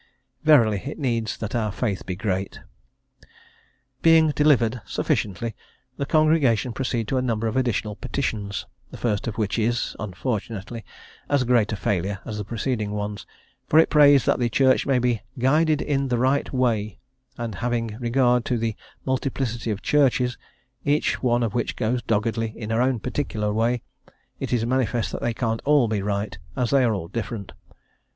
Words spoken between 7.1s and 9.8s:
a number of additional petitions, the first of which